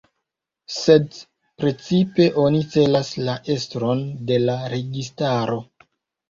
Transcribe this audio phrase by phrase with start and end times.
[0.75, 1.17] Sed
[1.63, 5.61] precipe oni celas la estron de la registaro.